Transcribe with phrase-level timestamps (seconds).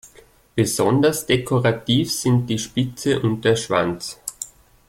[0.55, 4.19] Besonders dekorativ sind die Spitze und der Schwanz.